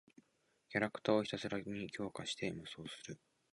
[0.69, 3.19] キャラクターをひたすらに強化して無双する。